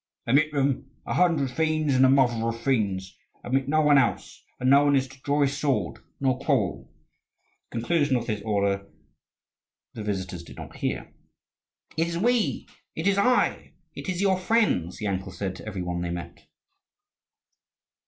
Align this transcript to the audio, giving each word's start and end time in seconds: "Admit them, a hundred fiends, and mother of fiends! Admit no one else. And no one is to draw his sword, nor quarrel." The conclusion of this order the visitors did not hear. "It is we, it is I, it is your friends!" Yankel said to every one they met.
"Admit 0.25 0.51
them, 0.51 0.89
a 1.05 1.13
hundred 1.13 1.51
fiends, 1.51 1.93
and 1.93 2.15
mother 2.15 2.43
of 2.47 2.59
fiends! 2.59 3.15
Admit 3.43 3.67
no 3.67 3.81
one 3.81 3.99
else. 3.99 4.43
And 4.59 4.67
no 4.71 4.83
one 4.85 4.95
is 4.95 5.07
to 5.07 5.21
draw 5.21 5.43
his 5.43 5.55
sword, 5.55 5.99
nor 6.19 6.39
quarrel." 6.39 6.91
The 7.69 7.77
conclusion 7.77 8.15
of 8.15 8.25
this 8.25 8.41
order 8.41 8.87
the 9.93 10.01
visitors 10.01 10.41
did 10.41 10.57
not 10.57 10.77
hear. 10.77 11.13
"It 11.97 12.07
is 12.07 12.17
we, 12.17 12.67
it 12.95 13.05
is 13.05 13.19
I, 13.19 13.73
it 13.93 14.09
is 14.09 14.21
your 14.21 14.39
friends!" 14.39 15.01
Yankel 15.01 15.31
said 15.31 15.55
to 15.57 15.65
every 15.67 15.83
one 15.83 16.01
they 16.01 16.09
met. 16.09 16.47